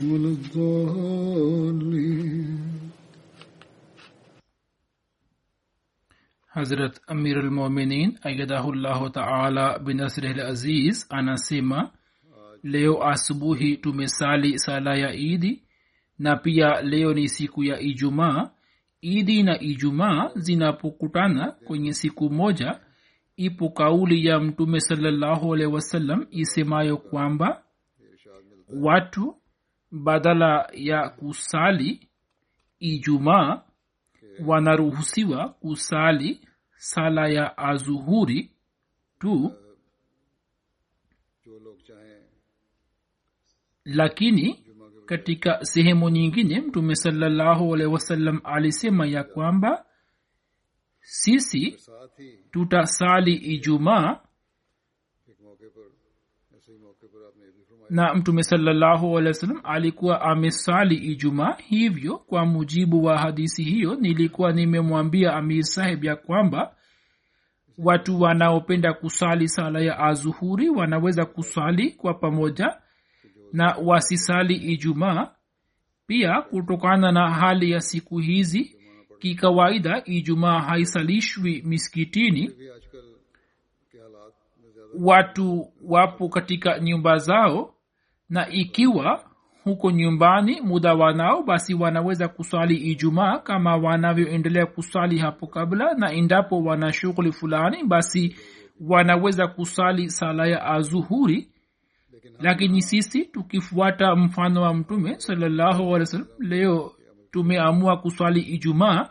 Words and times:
ولا 0.00 0.28
الضالين 0.28 1.76
hazrat 6.56 7.00
amir 7.06 7.38
almuminin 7.38 8.18
ayadahullahu 8.22 9.10
taala 9.10 9.78
binasrih 9.78 10.38
aziz 10.46 11.06
anasema 11.10 11.90
leo 12.62 13.02
asubuhi 13.04 13.76
tumesali 13.76 14.58
sala 14.58 14.94
ya 14.96 15.12
idi 15.14 15.62
na 16.18 16.36
pia 16.36 16.82
leo 16.82 17.14
ni 17.14 17.28
siku 17.28 17.64
ya 17.64 17.80
ijumaa 17.80 18.50
idi 19.00 19.42
na 19.42 19.60
ijumaa 19.60 20.30
zinapokutana 20.34 21.52
kwenye 21.52 21.92
siku 21.94 22.30
moja 22.30 22.80
ipo 23.36 23.68
kauli 23.68 24.26
ya 24.26 24.40
mtume 24.40 24.80
salallahu 24.80 25.54
alehi 25.54 25.72
wasallam 25.72 26.26
isemayo 26.30 26.96
kwamba 26.96 27.62
watu 28.82 29.36
badala 29.91 30.69
ya 30.73 31.09
kusali 31.09 32.09
ijumaa 32.79 33.61
wanaruhusiwa 34.45 35.49
kusali 35.49 36.47
sala 36.77 37.27
ya 37.27 37.57
azuhuri 37.57 38.51
tu. 39.19 39.53
Lakini 43.85 44.65
katika 45.05 45.65
sehemu 45.65 46.09
nyingine 46.09 46.61
mtume 46.61 46.95
salallahu 46.95 47.73
alehi 47.73 47.89
wasallam 47.93 48.41
alisema 48.43 49.05
ya 49.07 49.23
kwamba 49.23 49.85
sisi 51.01 51.77
tutasali 52.51 53.33
ijumaa 53.35 54.19
na 57.91 58.13
mtume 58.13 58.43
salllahu 58.43 59.17
alehi 59.17 59.27
wasallam 59.27 59.61
alikuwa 59.63 60.21
amesali 60.21 60.95
ijumaa. 60.95 61.55
Hivyo 61.67 62.17
kwa 62.17 62.45
mujibu 62.45 63.03
wa 63.03 63.17
hadisi 63.17 63.63
hiyo 63.63 63.95
nilikuwa 63.95 64.51
nimemwambia 64.51 65.33
amir 65.33 65.63
saheb 65.63 66.03
ya 66.03 66.15
kwamba 66.15 66.75
watu 67.77 68.21
wanaopenda 68.21 68.93
kusali 68.93 69.47
sala 69.49 69.79
ya 69.81 69.99
azuhuri 69.99 70.69
wanaweza 70.69 71.25
kusali 71.25 71.91
kwa 71.91 72.13
pamoja 72.13 72.77
na 73.53 73.75
wasisali 73.85 74.55
ijumaa. 74.55 75.31
Pia 76.07 76.41
kutokana 76.41 77.11
na 77.11 77.29
hali 77.29 77.71
ya 77.71 77.79
siku 77.81 78.17
hizi 78.17 78.75
kikawaida 79.19 80.01
ijumaa 80.05 80.59
haisalishwi 80.59 81.63
miskitini 81.65 82.51
watu 84.99 85.73
wapo 85.83 86.29
katika 86.29 86.79
nyumba 86.79 87.17
zao 87.17 87.73
na 88.31 88.49
ikiwa 88.49 89.23
huko 89.63 89.91
nyumbani 89.91 90.61
muda 90.61 90.93
wanao 90.93 91.43
basi 91.43 91.73
wanaweza 91.73 92.27
kusali 92.27 92.75
ijumaa 92.75 93.37
kama 93.37 93.75
wanavyoendelea 93.75 94.65
kusali 94.65 95.17
hapo 95.17 95.47
kabla 95.47 95.93
na 95.93 96.11
endapo 96.11 96.63
wana 96.63 96.93
shughuli 96.93 97.31
fulani 97.31 97.83
basi 97.83 98.35
wanaweza 98.87 99.47
kusali 99.47 100.09
sala 100.09 100.47
ya 100.47 100.65
azuhuri. 100.65 101.47
Lakini 102.39 102.81
sisi 102.81 103.25
tukifuata 103.25 104.15
mfano 104.15 104.61
wa 104.61 104.73
mtume 104.73 105.15
salallahu 105.19 105.97
leo 106.39 106.91
tumeamua 107.31 107.97
kuswali 107.97 108.39
ijumaa. 108.41 109.09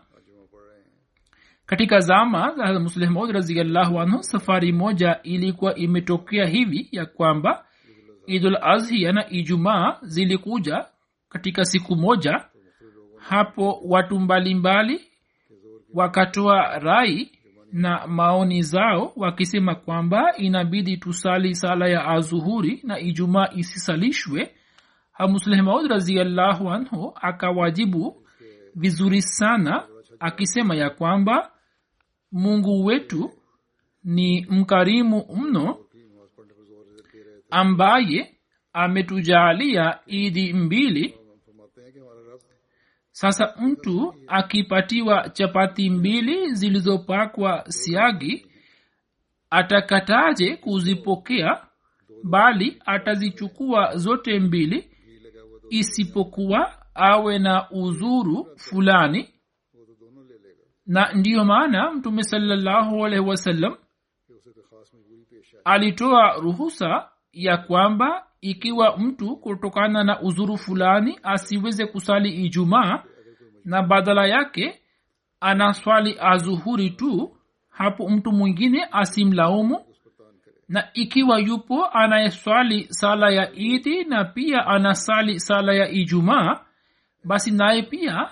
Katika 1.66 2.00
zama 2.00 2.54
za 2.56 2.80
muslehmud 2.80 3.30
raziallahu 3.30 4.00
anhu 4.00 4.22
safari 4.22 4.72
moja 4.72 5.22
ilikuwa 5.22 5.75
imetokea 5.75 6.47
hivi 6.47 6.88
ya 6.92 7.06
kwamba 7.06 7.64
idul 8.30 8.56
azhia 8.62 9.12
na 9.12 9.30
ijumaa 9.30 9.98
zilikuja 10.02 10.84
katika 11.28 11.64
siku 11.64 11.96
moja. 11.96 12.44
Hapo 13.18 13.80
watu 13.84 14.20
mbalimbali 14.20 15.00
wakatoa 15.94 16.78
rai 16.78 17.30
na 17.72 18.06
maoni 18.06 18.62
zao 18.62 19.12
wakisema 19.16 19.74
kwamba 19.74 20.36
inabidi 20.36 20.96
tusali 20.96 21.54
sala 21.54 21.88
ya 21.88 22.06
azuhuri 22.06 22.80
na 22.84 22.98
ijumaa 23.00 23.48
isisalishwe. 23.56 24.50
Hamuslehmaud 25.12 25.91
raziallahu 25.91 26.70
anhu 26.70 27.12
akawajibu 27.20 28.22
vizuri 28.74 29.22
sana 29.22 29.86
akisema 30.20 30.74
ya 30.74 30.91
kwamba 30.91 31.50
mungu 32.32 32.84
wetu 32.84 33.30
ni 34.04 34.47
mkarimu 34.50 35.24
mno 35.36 35.78
ambaye 37.50 38.36
ametujaalia 38.72 39.98
idi 40.06 40.52
mbili. 40.52 41.14
Sasa 43.12 43.54
mtu 43.60 44.14
akipatiwa 44.26 45.28
chapati 45.28 45.90
mbili 45.90 46.54
zilizopakwa 46.54 47.64
siagi 47.68 48.46
atakataje 49.50 50.56
kuzipokea? 50.56 51.66
Bali 52.24 52.82
atazichukua 52.86 53.96
zote 53.96 54.40
mbili 54.40 54.90
isipokuwa 55.70 56.74
awe 56.94 57.38
na 57.38 57.70
uzuru 57.70 58.48
fulani. 58.56 59.28
Na 60.86 61.12
ndiyo 61.12 61.44
maana 61.44 61.92
mtume 61.92 62.22
salallahu 62.22 63.04
alaihi 63.06 63.28
wasallam 63.28 63.76
alitoa 65.64 66.32
ruhusa 66.40 67.09
ya 67.32 67.56
kwamba 67.56 68.27
ikiwa 68.41 68.97
mtu 68.98 69.36
kutokana 69.36 70.04
na 70.04 70.21
uzuru 70.22 70.56
fulani 70.59 71.18
asiweze 71.22 71.86
kusali 71.86 72.30
ijumaa 72.44 73.03
na 73.65 73.82
badala 73.82 74.27
yake 74.27 74.80
anaswali 75.41 76.16
azuhuri 76.21 76.91
tu 76.91 77.36
hapo 77.71 78.09
mtu 78.09 78.32
mwingine 78.32 78.88
asimlaumu. 78.92 79.80
Na 80.68 80.88
ikiwa 80.94 81.38
yupo 81.38 81.86
anayeswali 81.86 82.86
sala 82.91 83.30
ya 83.30 83.53
idi 83.53 84.04
na 84.04 84.24
pia 84.24 84.66
anasali 84.66 85.41
sala 85.41 85.74
ya 85.74 85.88
ijumaa 85.88 86.60
basi 87.24 87.50
naye 87.50 87.82
pia 87.82 88.28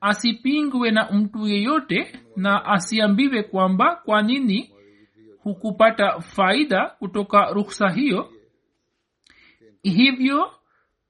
asipingwe 0.00 0.90
na 0.90 1.10
mtu 1.12 1.48
yeyote 1.48 2.12
na 2.36 2.64
asiambiwe 2.64 3.42
kwamba 3.42 3.96
kwa 4.04 4.22
nini 4.22 4.70
hukupata 5.42 6.20
faida 6.20 6.86
kutoka 6.98 7.44
ruksa 7.52 7.88
hiyo 7.88 8.32
hivyo 9.82 10.52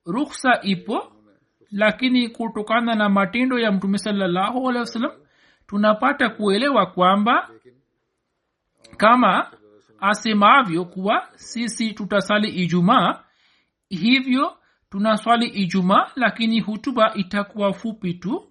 ruksa 0.07 0.61
ipo 0.63 1.13
lakini 1.71 2.29
kutokana 2.29 2.95
na 2.95 3.09
matendo 3.09 3.59
ya 3.59 3.73
mtume 3.73 3.99
salallahu 3.99 4.69
alehi 4.69 4.81
wasallam 4.81 5.13
tunapata 5.67 6.29
kuelewa 6.29 6.87
kwamba 6.87 7.51
kama 8.97 9.51
asemavyo 10.01 10.85
kuwa 10.85 11.29
sisi 11.35 11.93
tutasali 11.93 12.49
ijumaa 12.49 13.25
hivyo 13.89 14.57
tunaswali 14.91 15.47
ijumaa 15.47 16.11
lakini 16.17 16.61
hutuba 16.61 17.15
itakuwa 17.15 17.73
fupi 17.73 18.15
tu 18.15 18.51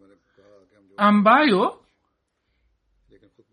ambayo 0.98 1.80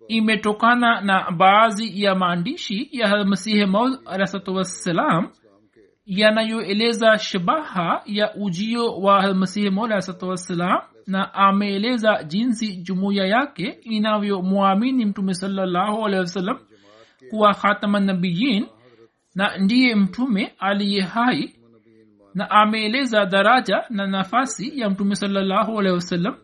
imetokana 0.08 1.00
na 1.00 1.30
baadhi 1.30 2.02
ya 2.02 2.14
maandishi 2.14 2.88
ya 2.92 3.24
masihi 3.24 3.66
maud 3.66 3.98
alahsatu 4.06 4.54
wassalam 4.54 5.30
yanayoeleza 6.06 7.18
shabaha 7.18 8.02
ya 8.06 8.34
ujio 8.34 8.96
wa 8.96 9.34
masihi 9.34 9.68
alahsatu 9.68 10.34
na 11.06 11.34
ameeleza 11.34 12.22
jinsi 12.22 12.76
jumuiya 12.76 13.26
yake 13.26 13.66
inavyomwamini 13.82 15.04
mtume 15.04 15.34
salallahu 15.34 16.06
alehi 16.06 16.20
wasallam 16.20 16.58
kuwa 17.30 17.54
khatama 17.54 18.00
nabiyin 18.00 18.66
na 19.34 19.58
ndiye 19.58 19.94
mtume 19.94 20.52
aliye 20.58 21.00
hai 21.02 21.54
na 22.34 22.50
ameeleza 22.50 23.26
daraja 23.26 23.84
na 23.90 24.06
nafasi 24.06 24.80
ya 24.80 24.90
mtume 24.90 25.14
salallahu 25.14 25.80
alehi 25.80 25.94
wasallam. 25.94 26.34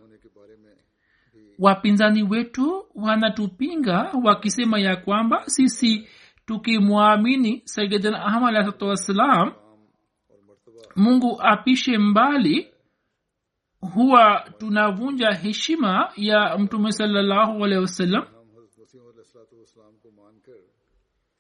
Wapinzani 1.59 2.23
wetu 2.23 2.85
wanatupinga 2.95 4.13
wakisema 4.25 4.79
ya 4.81 4.97
kwamba 4.97 5.43
sisi 5.47 6.09
tukimwamini 6.53 7.63
sayidina 7.65 8.25
ahmad 8.25 8.57
alahsatu 8.57 8.87
wassalam 8.89 9.53
mungu 10.97 11.39
apishe 11.43 11.99
mbali 11.99 12.69
huwa 13.95 14.45
tunavunja 14.59 15.31
heshima 15.33 16.13
ya 16.17 16.59
mtume 16.59 16.93
salallahu 16.93 17.65
alehi 17.65 17.81
wasallam 17.81 18.25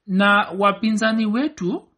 na 0.06 0.48
wapinzani 0.58 1.26
wetu 1.26 1.88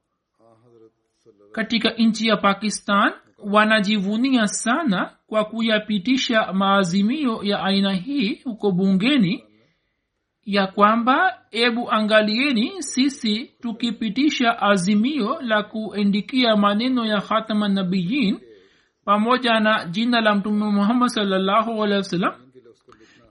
katika 1.52 1.90
nchi 1.90 2.28
ya 2.28 2.36
pakistan 2.36 3.12
wanajivunia 3.38 4.48
sana 4.48 5.16
kwa 5.26 5.44
kuyapitisha 5.44 6.52
maazimio 6.52 7.42
ya 7.42 7.62
aina 7.64 7.92
hii 7.92 8.34
huko 8.34 8.70
bungeni 8.72 9.43
ya 10.46 10.66
kwamba 10.66 11.38
ebu 11.50 11.90
angalieni 11.92 12.82
sisi 12.82 13.44
tukipitisha 13.60 14.62
azimio 14.62 15.40
la 15.42 15.62
kuendikia 15.62 16.56
maneno 16.56 17.06
ya 17.06 17.20
khatama 17.20 17.68
nabiyin 17.68 18.40
pamoja 19.04 19.60
na 19.60 19.84
jina 19.84 20.20
la 20.20 20.34
mtume 20.34 20.64
muhammad 20.70 21.10
wasallam. 21.78 22.32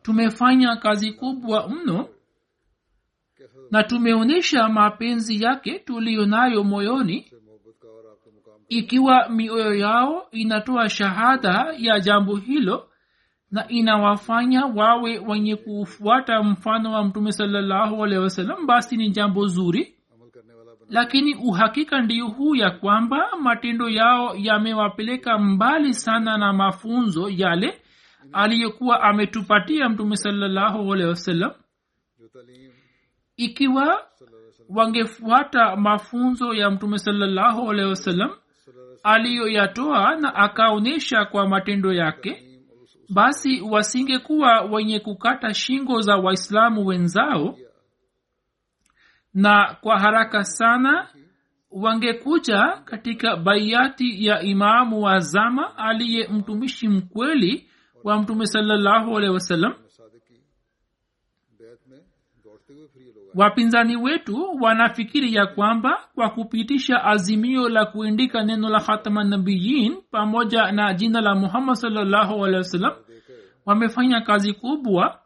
Tumefanya 0.01 0.75
kazi 0.75 1.11
kubwa 1.11 1.69
mno 1.69 2.09
na 3.71 3.83
tumeonyesha 3.83 4.69
mapenzi 4.69 5.43
yake 5.43 5.79
tuliyo 5.79 6.25
nayo 6.25 6.63
moyoni. 6.63 7.31
Ikiwa 8.69 9.29
mioyo 9.29 9.73
yao 9.75 10.27
inatoa 10.31 10.89
shahada 10.89 11.73
ya 11.77 11.99
jambo 11.99 12.35
hilo 12.35 12.89
na 13.53 13.67
inawafanya 13.67 14.65
wawe 14.65 15.19
wenye 15.19 15.55
kufuata 15.55 16.43
mfano 16.43 16.91
wa 16.91 17.03
mtume 17.03 17.31
salallahu 17.31 17.99
wasallam 17.99 18.65
basi 18.67 18.97
ni 18.97 19.09
jambo 19.09 19.47
zuri. 19.47 19.95
Lakini 20.89 21.35
uhakika 21.35 22.01
ndio 22.01 22.27
huu 22.27 22.55
ya 22.55 22.71
kwamba 22.71 23.29
matendo 23.41 23.89
yao 23.89 24.35
yamewapeleka 24.35 25.37
mbali 25.37 25.93
sana 25.93 26.37
na 26.37 26.53
mafunzo 26.53 27.29
yale 27.29 27.81
aliyokuwa 28.33 29.01
ametupatia 29.03 29.89
mtume 29.89 30.15
salallahu 30.15 30.89
wasallam. 30.89 31.51
Ikiwa 33.37 34.03
wangefuata 34.69 35.75
mafunzo 35.75 36.53
ya 36.53 36.71
mtume 36.71 36.97
salallahu 36.97 37.71
alehi 37.71 37.89
wasallam 37.89 38.29
aliyoyatoa 39.03 40.15
na 40.15 40.35
akaonyesha 40.35 41.25
kwa 41.25 41.47
matendo 41.47 41.93
yake 41.93 42.52
basi 43.13 43.61
wasingekuwa 43.61 44.61
wenye 44.61 44.99
kukata 44.99 45.53
shingo 45.53 46.01
za 46.01 46.15
waislamu 46.15 46.85
wenzao 46.85 47.57
na 49.33 49.77
kwa 49.81 49.99
haraka 49.99 50.43
sana 50.43 51.07
wangekuja 51.71 52.67
katika 52.85 53.35
baiati 53.37 54.25
ya 54.25 54.41
imamu 54.41 55.01
wa 55.01 55.19
zama 55.19 55.77
aliye 55.77 56.27
mtumishi 56.27 56.87
mkweli 56.87 57.69
wa 58.03 58.21
mtume 58.21 58.45
salallahu 58.47 59.17
alehi 59.17 59.33
wasallam. 59.33 59.73
Wapinzani 63.35 63.95
wetu 63.95 64.57
wanafikiri 64.61 65.33
ya 65.33 65.45
kwamba 65.47 66.07
kwa 66.15 66.29
kupitisha 66.29 67.03
azimio 67.03 67.69
la 67.69 67.85
kuindika 67.85 68.43
neno 68.43 68.69
la 68.69 68.79
khatama 68.79 69.23
nabiyin 69.23 69.97
pamoja 70.11 70.71
na 70.71 70.93
jina 70.93 71.21
la 71.21 71.35
muhammad 71.35 71.75
salllahu 71.75 72.45
alehi 72.45 72.57
wasallam 72.57 72.93
wamefanya 73.65 74.21
kazi 74.21 74.53
kubwa 74.53 75.19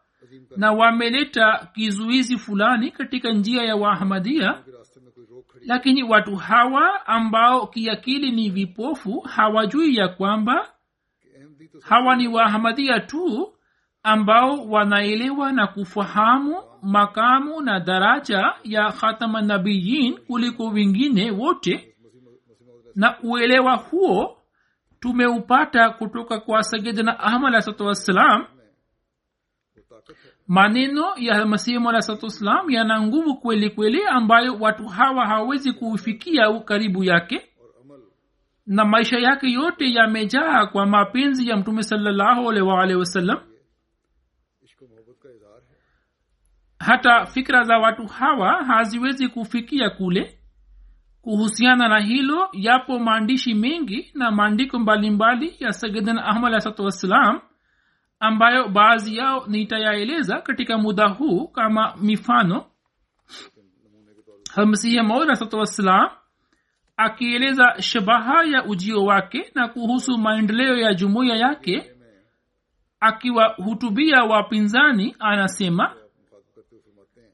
na 0.58 0.72
wameleta 0.72 1.68
kizuizi 1.74 2.38
fulani 2.38 2.92
katika 2.92 3.32
njia 3.34 3.64
ya 3.64 3.76
wahamadia 3.76 4.64
lakini 5.62 6.04
watu 6.04 6.36
hawa 6.36 7.08
ambao 7.08 7.68
kiakili 7.68 8.32
ni 8.32 8.50
vipofu 8.50 9.20
hawajui 9.20 9.96
ya 9.96 10.08
kwamba 10.08 10.70
hawa 11.82 12.16
ni 12.16 12.28
wahamadia 12.28 13.00
tu 13.00 13.54
ambao 14.04 14.66
wanaelewa 14.70 15.52
na 15.52 15.68
kufahamu 15.68 16.64
makamu 16.82 17.62
na 17.62 17.80
daraja 17.80 18.54
ya 18.64 18.92
khatama 18.92 19.42
nabiyin 19.42 20.18
kuliko 20.18 20.68
wengine 20.68 21.32
wote. 21.32 21.96
Na 22.96 23.20
uelewa 23.24 23.76
huo 23.76 24.37
tumeupata 25.00 25.90
kutoka 25.90 26.40
kwa 26.40 26.64
sayidina 26.64 27.20
ahmad 27.20 27.48
alahsatu 27.50 27.86
wassalam. 27.86 28.46
Maneno 30.48 31.06
ya 31.18 31.46
masihimu 31.46 31.90
alahsatu 31.90 32.26
wassalam 32.26 32.70
yana 32.70 33.02
nguvu 33.02 33.36
kweli 33.38 33.70
kweli 33.70 34.04
ambayo 34.10 34.56
watu 34.60 34.86
hawa 34.88 35.26
hawawezi 35.28 35.74
kufikia 35.74 36.60
karibu 36.60 37.04
yake. 37.04 37.50
Na 38.66 38.86
maisha 38.86 39.20
yake 39.20 39.52
yote 39.52 39.94
yamejaa 39.94 40.66
kwa 40.66 40.86
mapenzi 40.86 41.50
ya 41.50 41.58
mtume 41.58 41.84
salallahu 41.84 42.50
alaihi 42.50 42.96
wasallam 42.96 43.40
hata 46.80 47.26
fikra 47.26 47.64
za 47.64 47.78
watu 47.78 48.08
hawa 48.08 48.64
haziwezi 48.64 49.28
kufikia 49.28 49.90
kule 49.90 50.37
kuhusiana 51.28 51.88
na 51.88 52.00
hilo 52.00 52.50
yapo 52.54 53.00
maandishi 53.00 53.54
mengi 53.54 54.12
na 54.14 54.32
maandiko 54.32 54.80
mbalimbali 54.80 55.56
ya 55.60 55.74
sayidina 55.74 56.26
ahmad 56.26 56.48
alahsatu 56.52 56.84
wassalam 56.84 57.42
ambayo 58.20 58.68
baadhi 58.70 59.18
yao 59.18 59.48
nitayaeleza 59.48 60.42
katika 60.42 60.78
muda 60.78 61.08
huu 61.08 61.48
kama 61.48 61.96
mifano. 62.02 62.66
Hamsihi 64.56 65.02
maud 65.02 65.54
wassalam 65.54 66.10
akieleza 66.98 67.82
shabaha 67.82 68.44
ya 68.44 68.66
ujio 68.66 69.06
wake 69.06 69.52
na 69.56 69.68
kuhusu 69.68 70.18
maendeleo 70.18 70.78
ya 70.78 70.94
jumuiya 70.94 71.36
yake 71.36 71.92
akiwahutubia 73.00 74.24
wapinzani 74.24 75.16
anasema 75.20 75.94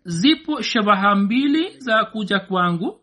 zipo 0.06 0.62
shabaha 0.62 1.16
mbili 1.16 1.80
za 1.80 2.06
kuja 2.06 2.40
kwangu 2.40 3.03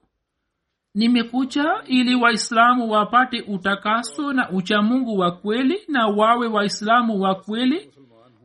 nimekuja 0.94 1.82
ili 1.86 2.14
waislamu 2.14 2.90
wapate 2.90 3.40
utakaso 3.40 4.32
na 4.32 4.50
uchamungu 4.50 5.18
wa 5.18 5.30
kweli 5.30 5.78
na 5.88 6.06
wawe 6.06 6.46
waislamu 6.46 7.20
wa 7.20 7.34
kweli 7.34 7.90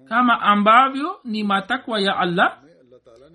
kama 0.09 0.41
ambavyo 0.41 1.19
ni 1.23 1.43
matakwa 1.43 1.99
ya 1.99 2.17
allah 2.17 2.57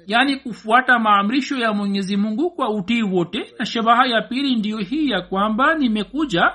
yaani 0.06 0.36
kufuata 0.36 0.98
maamrisho 0.98 1.56
ya 1.58 1.72
mwenyezi 1.72 2.16
mungu 2.16 2.50
kwa 2.50 2.70
utii 2.70 3.02
wote. 3.02 3.54
Na 3.58 3.66
shabaha 3.66 4.06
ya 4.06 4.22
pili 4.22 4.56
ndiyo 4.56 4.78
hii 4.78 5.08
ya 5.10 5.20
kwamba 5.22 5.74
nimekuja 5.74 6.52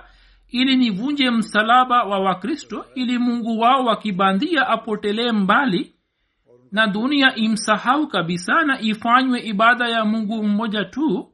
ili 0.49 0.75
nivunje 0.75 1.31
msalaba 1.31 2.03
wa 2.03 2.19
wakristo 2.19 2.85
ili 2.95 3.17
mungu 3.17 3.59
wao 3.59 3.85
wakibandia 3.85 4.67
apotelee 4.67 5.31
mbali 5.31 5.95
na 6.71 6.87
dunia 6.87 7.35
imsahau 7.35 8.07
kabisa 8.07 8.61
na 8.63 8.81
ifanywe 8.81 9.39
ibada 9.39 9.87
ya 9.89 10.05
mungu 10.05 10.43
mmoja 10.43 10.85
tu 10.85 11.31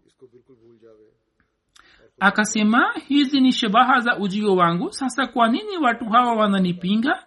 akasema 2.22 2.94
hizi 3.08 3.40
ni 3.42 3.52
shabaha 3.52 4.00
za 4.00 4.18
ujio 4.18 4.56
wangu. 4.56 4.92
Sasa 4.94 5.28
kwa 5.28 5.48
nini 5.48 5.78
watu 5.78 6.06
hawa 6.06 6.34
wananipinga? 6.34 7.24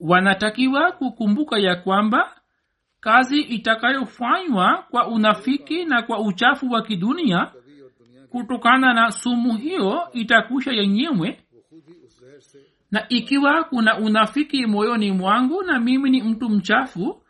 Wanatakiwa 0.00 0.92
kukumbuka 0.92 1.58
ya 1.58 1.76
kwamba 1.76 2.36
kazi 3.00 3.40
itakayofanywa 3.40 4.84
kwa 4.90 5.06
unafiki 5.08 5.84
na 5.84 6.02
kwa 6.02 6.18
uchafu 6.20 6.70
wa 6.70 6.82
kidunia 6.82 7.52
kutokana 8.30 8.94
na 8.94 9.10
sumu 9.10 9.56
hiyo 9.56 10.08
itakusha 10.12 10.72
yenyewe. 10.72 11.40
Na 12.90 13.08
ikiwa 13.08 13.64
kuna 13.64 13.98
unafiki 13.98 14.66
moyoni 14.66 15.12
mwangu 15.12 15.62
na 15.62 15.80
mimi 15.80 16.10
ni 16.10 16.22
mtu 16.22 16.48
mchafu 16.48 17.22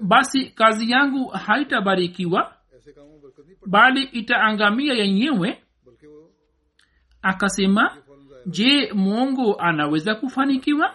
basi 0.00 0.46
kazi 0.46 0.90
yangu 0.90 1.28
haitabarikiwa 1.28 2.55
bali 3.66 4.02
itaangamia 4.02 4.94
yenyewe. 4.94 5.62
Akasema 7.22 7.96
je 8.46 8.92
mwongo 8.92 9.54
anaweza 9.54 10.14
kufanikiwa? 10.14 10.94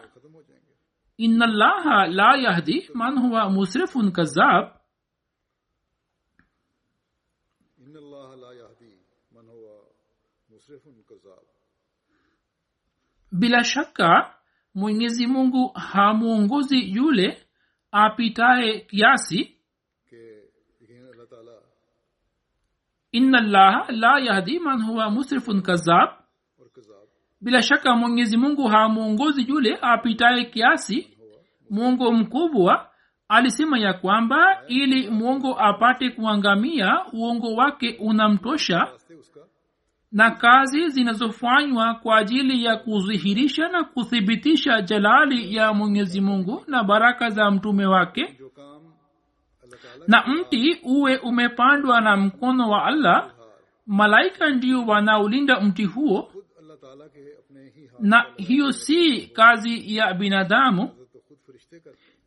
Ina 1.17 1.47
llaha 1.47 2.07
la 2.07 2.35
yahdi 2.37 2.89
man 2.93 3.19
huwa 3.19 3.49
musrifun 3.49 4.11
kazab 4.11 4.69
bila 13.31 13.63
shaka 13.63 14.33
mwenyezi 14.75 15.27
mungu 15.27 15.67
hamwongozi 15.67 16.91
yule 16.95 17.47
apitaye 17.91 18.79
kiasi. 18.79 19.57
inna 23.11 23.37
allaha 23.37 23.91
la 23.91 24.19
yahdi 24.19 24.59
man 24.59 24.81
huwa 24.83 25.09
musrifun 25.09 25.61
kazab 25.61 26.09
bila 27.41 27.61
shaka 27.61 27.95
mwenyezi 27.95 28.37
mungu 28.37 28.67
hamwongozi 28.67 29.45
yule 29.49 29.77
apitaye 29.81 30.45
kiasi. 30.45 31.17
Mwongo 31.69 32.11
mkubwa 32.13 32.89
alisema 33.29 33.79
ya 33.79 33.93
kwamba 33.93 34.61
ili 34.67 35.09
mwongo 35.09 35.59
apate 35.59 36.09
kuangamia 36.09 37.05
uongo 37.13 37.53
wake 37.55 37.97
unamtosha. 37.99 38.87
Na 40.11 40.31
kazi 40.31 40.89
zinazofanywa 40.89 41.93
kwa 41.95 42.17
ajili 42.17 42.63
ya 42.63 42.75
kudhihirisha 42.77 43.67
na 43.67 43.83
kuthibitisha 43.83 44.81
jalali 44.81 45.55
ya 45.55 45.73
mwenyezi 45.73 46.21
mungu 46.21 46.63
na 46.67 46.83
baraka 46.83 47.29
za 47.29 47.51
mtume 47.51 47.85
wake 47.85 48.37
na 50.07 50.23
mti 50.27 50.79
uwe 50.83 51.17
umepandwa 51.17 52.01
na 52.01 52.17
mkono 52.17 52.69
wa 52.69 52.85
allah 52.85 53.31
malaika 53.87 54.49
ndio 54.49 54.85
wanaolinda 54.85 55.61
mti 55.61 55.85
huo. 55.85 56.31
Na 57.99 58.25
hiyo 58.37 58.71
si 58.71 59.27
kazi 59.27 59.95
ya 59.95 60.13
binadamu. 60.13 60.89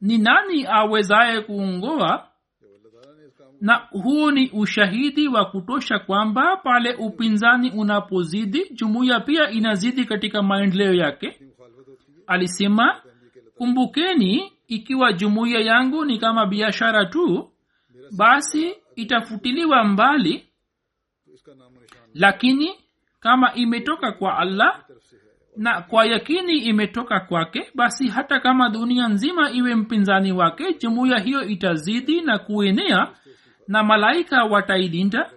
Ni 0.01 0.19
nani 0.19 0.67
awezaye 0.67 1.41
kuongoa? 1.41 2.29
Na 3.61 3.75
huo 3.91 4.31
ni 4.31 4.51
ushahidi 4.51 5.29
wa 5.29 5.45
kutosha 5.45 5.99
kwamba 5.99 6.57
pale 6.57 6.95
upinzani 6.95 7.71
unapozidi 7.71 8.69
jumuiya 8.73 9.21
pia 9.21 9.51
inazidi 9.51 10.05
katika 10.05 10.43
maendeleo 10.43 10.95
yake. 10.95 11.41
Alisema 12.27 13.01
kumbukeni 13.57 14.53
ikiwa 14.75 15.13
jumuiya 15.13 15.61
yangu 15.61 16.05
ni 16.05 16.19
kama 16.19 16.47
biashara 16.47 17.07
tu 17.07 17.51
basi 18.17 18.75
itafutiliwa 18.97 19.85
mbali. 19.85 20.47
Lakini 22.15 22.75
kama 23.21 23.55
imetoka 23.55 24.13
kwa 24.13 24.39
allah 24.39 24.85
na 25.57 25.83
kwa 25.83 26.07
yakini 26.07 26.59
imetoka 26.59 27.21
kwake 27.21 27.71
basi 27.75 28.09
hata 28.09 28.41
kama 28.41 28.69
dunia 28.69 29.09
nzima 29.09 29.51
iwe 29.51 29.75
mpinzani 29.75 30.33
wake 30.33 30.75
jumuiya 30.75 31.19
hiyo 31.19 31.43
itazidi 31.45 32.21
na 32.21 32.39
kuenea 32.39 33.09
na 33.69 33.83
malaika 33.83 34.45
watailinda. 34.45 35.31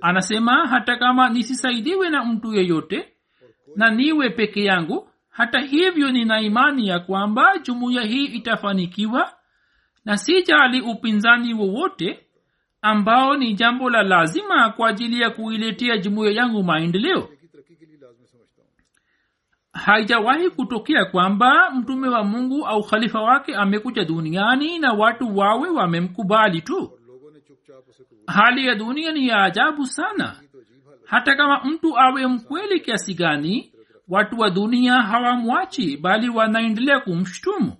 Anasema 0.00 0.66
hata 0.66 0.96
kama 0.96 1.28
nisisaidiwe 1.28 2.10
na 2.10 2.24
mtu 2.24 2.54
yeyote 2.54 3.08
na 3.76 3.90
niwe 3.90 4.30
peke 4.30 4.64
yangu 4.64 5.08
hata 5.38 5.60
hivyo 5.60 6.12
nina 6.12 6.40
imani 6.40 6.88
ya 6.88 7.00
kwamba 7.00 7.58
jumuiya 7.58 8.02
hii 8.02 8.24
itafanikiwa 8.24 9.32
na 10.04 10.16
sijali 10.16 10.80
upinzani 10.80 11.54
wowote 11.54 12.26
ambao 12.82 13.36
ni 13.36 13.54
jambo 13.54 13.90
la 13.90 14.02
lazima 14.02 14.70
kwa 14.70 14.88
ajili 14.88 15.20
ya 15.20 15.30
kuiletea 15.30 15.98
jumuiya 15.98 16.32
yangu 16.32 16.62
maendeleo. 16.62 17.28
Haijawahi 19.72 20.50
kutokea 20.50 21.04
kwamba 21.04 21.70
mtume 21.70 22.08
wa 22.08 22.24
mungu 22.24 22.66
au 22.66 22.82
khalifa 22.82 23.20
wake 23.22 23.56
amekuja 23.56 24.04
duniani 24.04 24.78
na 24.78 24.92
watu 24.92 25.36
wawe 25.38 25.68
wamemkubali 25.70 26.60
tu. 26.62 26.92
Hali 28.26 28.66
ya 28.66 28.74
dunia 28.74 29.12
ni 29.12 29.28
ya 29.28 29.42
ajabu 29.44 29.86
sana. 29.86 30.36
Hata 31.06 31.36
kama 31.36 31.64
mtu 31.64 31.98
awe 31.98 32.26
mkweli 32.26 32.80
kiasi 32.80 33.14
gani 33.14 33.72
watu 34.08 34.38
wa 34.38 34.50
dunia 34.50 34.92
hawamwachi 35.02 35.96
bali 35.96 36.28
wanaendelea 36.28 37.00
kumshtumu. 37.00 37.72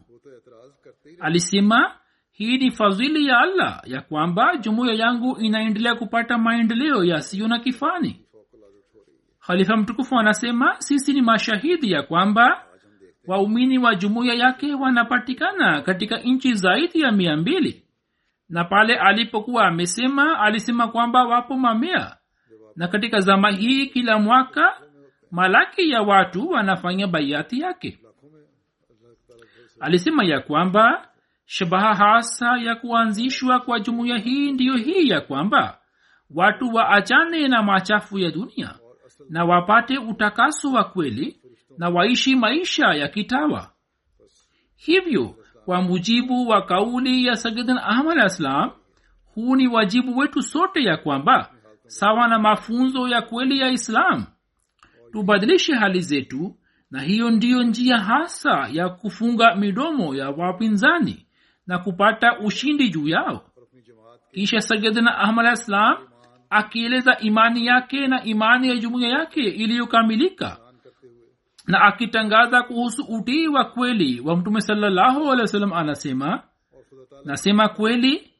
Alisema 1.20 1.92
hii 2.32 2.58
ni 2.58 2.70
fadhili 2.70 3.26
ya 3.26 3.38
allah 3.38 3.82
ya 3.86 4.00
kwamba 4.00 4.56
jumuiya 4.56 4.94
yangu 4.94 5.36
inaendelea 5.40 5.94
kupata 5.94 6.38
maendeleo 6.38 7.04
yasiyo 7.04 7.48
na 7.48 7.58
kifani. 7.58 8.20
Khalifa 9.46 9.76
mtukufu 9.76 10.18
anasema 10.18 10.76
sisi 10.78 11.12
ni 11.12 11.22
mashahidi 11.22 11.92
ya 11.92 12.02
kwamba 12.02 12.64
waumini 13.26 13.78
wa, 13.78 13.84
wa 13.88 13.94
jumuiya 13.94 14.34
yake 14.34 14.74
wanapatikana 14.74 15.82
katika 15.82 16.18
nchi 16.18 16.54
zaidi 16.54 17.00
ya 17.00 17.12
mia 17.12 17.36
mbili. 17.36 17.82
Na 18.48 18.64
pale 18.64 18.96
alipokuwa 18.96 19.66
amesema 19.66 20.38
alisema 20.40 20.88
kwamba 20.88 21.24
wapo 21.24 21.56
mamia. 21.56 22.16
Na 22.76 22.88
katika 22.88 23.20
zama 23.20 23.50
hii 23.50 23.86
kila 23.86 24.18
mwaka 24.18 24.76
malaki 25.30 25.90
ya 25.90 26.02
watu 26.02 26.48
wanafanya 26.50 27.06
baiati 27.06 27.60
yake. 27.60 27.98
Alisema 29.80 30.24
ya 30.24 30.40
kwamba 30.40 31.08
shabaha 31.46 31.94
hasa 31.94 32.56
ya 32.58 32.74
kuanzishwa 32.74 33.60
kwa 33.60 33.80
jumuiya 33.80 34.18
hii 34.18 34.52
ndiyo 34.52 34.76
hii 34.76 35.08
ya 35.08 35.20
kwamba 35.20 35.78
watu 36.30 36.74
waachane 36.74 37.48
na 37.48 37.62
machafu 37.62 38.18
ya 38.18 38.30
dunia 38.30 38.74
na 39.30 39.44
wapate 39.44 39.98
utakaso 39.98 40.72
wa 40.72 40.84
kweli 40.84 41.40
na 41.78 41.88
waishi 41.88 42.36
maisha 42.36 42.86
ya 42.94 43.08
kitawa. 43.08 43.70
Hivyo 44.76 45.34
kwa 45.64 45.82
mujibu 45.82 46.48
wa 46.48 46.62
kauli 46.62 47.26
ya 47.26 47.36
sayidan 47.36 47.78
ahmad 47.78 48.26
islam 48.26 48.70
huu 49.34 49.56
ni 49.56 49.68
wajibu 49.68 50.18
wetu 50.18 50.42
sote 50.42 50.82
ya 50.84 50.96
kwamba 50.96 51.50
sawa 51.86 52.28
na 52.28 52.38
mafunzo 52.38 53.08
ya 53.08 53.22
kweli 53.22 53.58
ya 53.60 53.68
islamu 53.70 54.24
tubadilishe 55.12 55.74
hali 55.74 56.00
zetu 56.00 56.56
na 56.90 57.00
hiyo 57.02 57.30
ndiyo 57.30 57.62
njia 57.62 57.98
hasa 57.98 58.68
ya 58.72 58.88
kufunga 58.88 59.54
midomo 59.54 60.14
ya 60.14 60.30
wapinzani 60.30 61.26
na 61.66 61.78
kupata 61.78 62.38
ushindi 62.38 62.88
juu 62.88 63.08
yao. 63.08 63.44
Kisha 64.32 64.60
sayidina 64.60 65.18
ahmad 65.18 65.46
alah 65.46 65.56
ssalam 65.56 65.96
akieleza 66.50 67.18
imani 67.18 67.66
yake 67.66 68.06
na 68.06 68.24
imani 68.24 68.68
ya 68.68 68.76
jumuiya 68.76 69.08
yake 69.08 69.40
iliyokamilika 69.40 70.56
na 71.66 71.80
akitangaza 71.80 72.62
kuhusu 72.62 73.02
utii 73.02 73.48
wa 73.48 73.64
kweli 73.64 74.20
wa 74.20 74.36
mtume 74.36 74.60
sallahualwasalam 74.60 75.72
anasema 75.72 76.42
nasema 77.24 77.68
kweli 77.68 78.30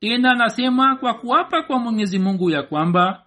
tena 0.00 0.34
nasema 0.34 0.96
kwa 0.96 1.14
kuapa 1.14 1.62
kwa 1.62 1.78
mwenyezi 1.78 2.18
mungu 2.18 2.50
ya 2.50 2.62
kwamba 2.62 3.25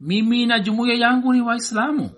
mimi 0.00 0.46
na 0.46 0.60
jumuiya 0.60 0.94
yangu 0.94 1.32
ni 1.32 1.40
waislamu. 1.40 2.10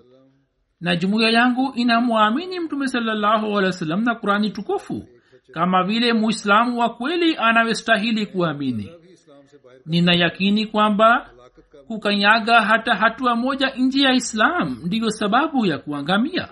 Na 0.81 0.97
jumuiya 0.97 1.31
yangu 1.31 1.73
inamwamini 1.75 2.61
mtume 2.61 2.89
salallahu 2.89 3.47
alehi 3.47 3.67
wa 3.67 3.73
sallam 3.73 4.05
na 4.05 4.15
kurani 4.15 4.51
tukufu. 4.51 5.09
Kama 5.53 5.85
vile 5.85 6.13
muislamu 6.13 6.79
wa 6.79 6.89
kweli 6.95 7.37
anawestahili 7.37 8.27
kuamini. 8.27 8.91
Ninayakini 9.87 10.67
kwamba 10.67 11.31
kukanyaga 11.87 12.61
hata 12.61 12.95
hatua 12.95 13.37
moja 13.37 13.73
nje 13.77 14.03
ya 14.03 14.13
islam 14.13 14.79
ndiyo 14.85 15.11
sababu 15.11 15.67
ya 15.67 15.79
kuangamia. 15.79 16.49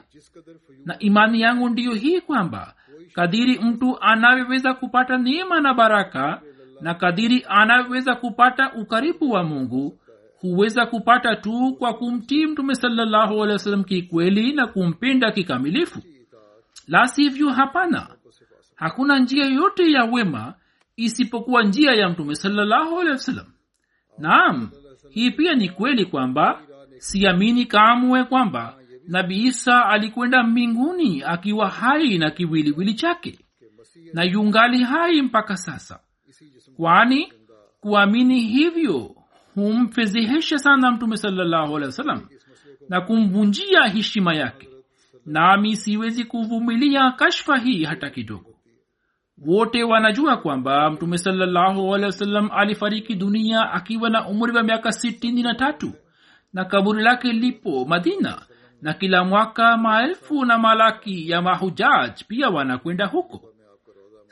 Na 0.85 0.99
imani 0.99 1.41
yangu 1.41 1.69
ndiyo 1.69 1.95
hii 1.95 2.21
kwamba 2.21 2.75
kadiri 3.13 3.59
mtu 3.59 3.99
anavyoweza 4.01 4.75
kupata 4.75 5.19
neema 5.19 5.61
na 5.61 5.75
baraka 5.75 6.43
na 6.81 6.95
kadiri 6.95 7.45
anavyoweza 7.49 8.15
kupata 8.15 8.73
ukaribu 8.73 9.31
wa 9.31 9.45
mungu 9.45 9.99
huweza 10.41 10.87
kupata 10.87 11.37
tu 11.37 11.77
kwa 11.79 11.95
kumtii 11.95 12.47
mtume 12.47 12.75
salallahu 12.75 13.33
alehi 13.43 13.53
wasallam 13.53 13.85
kikweli 13.85 14.53
na 14.53 14.67
kumpenda 14.67 15.31
kikamilifu. 15.33 15.99
La 16.89 17.09
sivyo 17.09 17.51
hapana. 17.51 18.09
Hakuna 18.75 19.19
njia 19.19 19.45
yoyote 19.45 19.93
ya 19.93 20.05
wema 20.05 20.55
isipokuwa 20.97 21.63
njia 21.63 21.93
ya 21.93 22.09
mtume 22.09 22.35
salallahu 22.35 23.01
alehi 23.01 23.13
wasallam. 23.13 23.47
Naam 24.19 24.71
hii 25.11 25.31
pia 25.31 25.55
ni 25.55 25.69
kweli 25.69 26.05
kwamba 26.07 26.63
siamini 26.99 27.67
kamwe 27.67 28.25
kwamba 28.25 28.77
nabi 29.09 29.43
isa 29.45 29.85
alikwenda 29.87 30.43
mbinguni 30.43 31.23
akiwa 31.23 31.69
hai 31.69 32.19
na 32.19 32.31
kiwiliwili 32.31 32.95
chake 32.95 33.39
na 34.13 34.25
yungali 34.25 34.83
hai 34.85 35.23
mpaka 35.23 35.57
sasa. 35.57 36.01
Kwani 36.77 37.33
kuamini 37.81 38.41
hivyo 38.41 39.17
humfedhehesha 39.55 40.59
sana 40.59 40.91
mtume 40.91 41.17
wasallam 41.85 42.29
na 42.89 43.01
kumvunjia 43.01 43.83
heshima 43.83 44.35
yake. 44.35 44.69
Nami 45.27 45.77
siwezi 45.77 46.25
kuvumilia 46.25 47.11
kashfa 47.11 47.57
hii 47.59 47.85
hata 47.85 48.11
kidogo. 48.11 48.55
Wote 49.47 49.83
wanajua 49.85 50.37
kwamba 50.37 50.91
mtume 50.91 51.19
salallahu 51.19 51.95
alifariki 52.53 53.15
dunia 53.15 53.73
akiwa 53.73 54.11
na 54.11 54.29
umri 54.29 54.57
wa 54.57 54.63
miaka 54.63 54.93
sitini 54.93 55.43
na 55.43 55.55
tatu 55.55 55.93
na 56.53 56.65
kaburi 56.65 57.03
lake 57.03 57.33
lipo 57.33 57.85
madina 57.85 58.43
na 58.83 58.95
kila 58.95 59.25
mwaka 59.25 59.77
maelfu 59.77 60.45
na 60.45 60.59
malaki 60.59 61.31
ya 61.31 61.43
mahujaj 61.43 62.11
pia 62.29 62.49
wanakwenda 62.49 63.07
huko. 63.07 63.43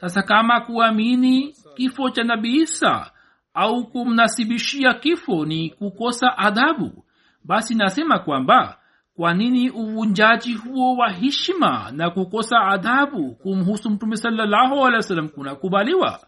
Sasa 0.00 0.22
kama 0.22 0.60
kuamini 0.60 1.54
kifo 1.76 2.10
cha 2.10 2.24
nabii 2.24 2.56
isa 2.56 3.10
au 3.54 3.86
kumnasibishia 3.86 4.94
kifo 4.94 5.44
ni 5.44 5.70
kukosa 5.70 6.38
adhabu 6.38 7.04
basi 7.44 7.74
nasema 7.74 8.18
kwamba 8.18 8.78
kwa 9.18 9.34
nini 9.34 9.70
uvunjaji 9.70 10.54
huo 10.54 10.96
wa 10.96 11.10
heshima 11.10 11.90
na 11.92 12.10
kukosa 12.10 12.60
adhabu 12.60 13.34
kumhusu 13.34 13.90
mtume 13.90 14.16
salallahu 14.16 15.28
kunakubaliwa? 15.34 16.20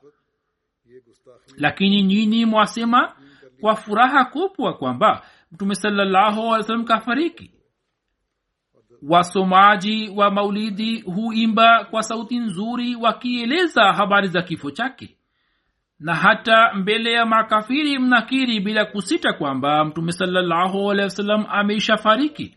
Lakini 1.56 2.02
nyini 2.02 2.46
mwasema 2.46 3.12
kwa 3.60 3.76
furaha 3.76 4.24
kubwa 4.24 4.74
kwamba 4.74 5.22
mtume 5.52 5.74
salallahu 5.74 6.84
kafariki? 6.84 7.50
Wasomaji 9.02 10.08
wa 10.08 10.30
maulidi 10.30 11.00
huimba 11.00 11.84
kwa 11.84 12.02
sauti 12.02 12.38
nzuri 12.38 12.94
wakieleza 12.94 13.92
habari 13.92 14.28
za 14.28 14.42
kifo 14.42 14.70
chake 14.70 15.16
na 16.00 16.14
hata 16.14 16.74
mbele 16.74 17.12
ya 17.12 17.26
makafiri 17.26 17.98
mnakiri 17.98 18.60
bila 18.60 18.84
kusita 18.84 19.32
kwamba 19.32 19.84
mtume 19.84 20.12
salallahu 20.12 20.90
ameisha 21.48 21.96
fariki. 21.96 22.54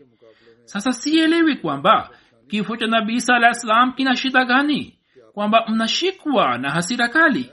Sasa 0.64 0.92
sielewi 0.92 1.56
kwamba 1.56 2.10
kifo 2.48 2.76
cha 2.76 2.86
nabii 2.86 3.14
isa 3.14 3.34
alah 3.36 3.52
salam 3.52 3.92
kina 3.92 4.16
shida 4.16 4.44
gani 4.44 4.98
kwamba 5.32 5.64
mnashikwa 5.68 6.58
na 6.58 6.70
hasira 6.70 7.08
kali. 7.08 7.50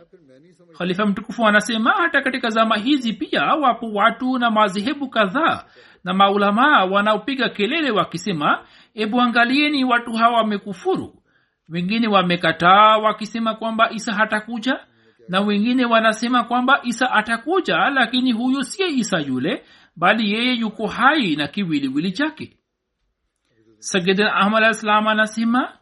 Khalifa 0.78 1.06
mtukufu 1.06 1.48
anasema 1.48 1.92
hata 1.92 2.22
katika 2.22 2.50
zama 2.50 2.78
hizi 2.78 3.14
pia 3.14 3.42
wapo 3.42 3.92
watu 3.94 4.38
na 4.40 4.52
madhehebu 4.52 5.10
kadhaa 5.10 5.64
na 6.04 6.14
maulamaa 6.14 6.86
wanaopiga 6.86 7.50
kelele 7.50 7.92
wakisema 7.92 8.66
ebu 8.96 9.22
angalieni 9.22 9.84
watu 9.84 10.14
hawa 10.14 10.38
wamekufuru. 10.38 11.16
Wengine 11.70 12.08
wamekataa 12.08 12.98
wakisema 12.98 13.56
kwamba 13.56 13.92
isa 13.92 14.14
hatakuja 14.14 14.80
na 15.32 15.42
wengine 15.42 15.86
wanasema 15.86 16.44
kwamba 16.44 16.80
isa 16.84 17.12
atakuja 17.12 17.90
lakini 17.90 18.32
huyu 18.32 18.64
siye 18.64 18.90
isa 18.90 19.20
yule 19.20 19.64
bali 19.96 20.32
yeye 20.34 20.54
yuko 20.54 20.88
hai 20.88 21.36
na 21.36 21.48
kiwiliwili 21.48 22.12
chake. 22.12 22.58
Sagidin 23.80 24.26
ahmad 24.28 24.64
alah 24.64 25.08
anasema 25.08 25.74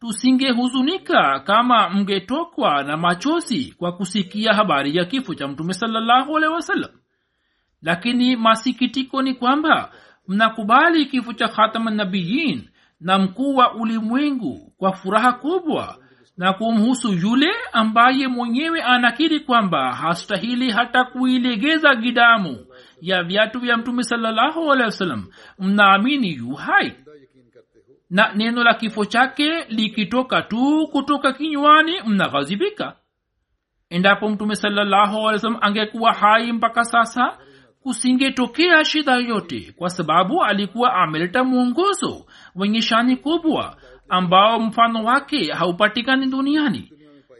tusingehuzunika 0.00 1.40
kama 1.40 1.90
mngetokwa 1.90 2.82
na 2.82 2.96
machozi 2.96 3.74
kwa 3.78 3.92
kusikia 3.92 4.54
habari 4.54 4.96
ya 4.96 5.04
kifo 5.04 5.34
cha 5.34 5.48
mtume 5.48 5.74
salllahualhi 5.74 6.48
wasallam. 6.48 6.90
Lakini 7.82 8.36
masikitiko 8.36 9.22
ni 9.22 9.34
kwamba 9.34 9.92
mnakubali 10.28 11.06
kifo 11.06 11.32
cha 11.32 11.48
khatamanabiyin 11.48 12.68
na 13.00 13.18
mkuu 13.18 13.54
wa 13.54 13.74
ulimwengu 13.74 14.72
kwa 14.78 14.92
furaha 14.92 15.32
kubwa 15.32 16.03
na 16.36 16.52
kumhusu 16.52 17.12
yule 17.12 17.50
ambaye 17.72 18.28
mwenyewe 18.28 18.82
anakiri 18.82 19.40
kwamba 19.40 19.94
hastahili 19.94 20.70
hata 20.70 21.04
kuilegeza 21.04 21.94
gidamu 21.94 22.66
ya 23.00 23.22
viatu 23.22 23.58
vya 23.60 23.76
mtume 23.76 24.02
wasallam. 24.02 25.26
Mnaamini 25.58 26.34
yu 26.34 26.54
hai? 26.54 26.92
Na 28.10 28.32
neno 28.34 28.64
la 28.64 28.74
kifo 28.74 29.04
chake 29.04 29.64
likitoka 29.68 30.42
tu 30.42 30.88
kutoka 30.92 31.32
kinywani 31.32 31.92
mnaghazibika? 32.06 32.96
Endapo 33.90 34.28
mtume 34.28 34.54
wasallam 34.54 35.58
angekuwa 35.60 36.12
hai 36.12 36.52
mpaka 36.52 36.84
sasa 36.84 37.38
kusingetokea 37.82 38.84
shida 38.84 39.14
yote 39.16 39.74
kwa 39.76 39.88
sababu 39.90 40.42
alikuwa 40.44 40.94
ameleta 40.94 41.44
mwongozo 41.44 42.26
wenye 42.54 42.82
shani 42.82 43.16
kubwa 43.16 43.76
ambao 44.08 44.60
mfano 44.60 45.04
wake 45.04 45.52
haupatikani 45.52 46.26
duniani. 46.26 46.92